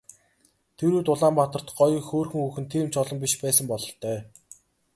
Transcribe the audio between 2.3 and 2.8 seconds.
хүүхэн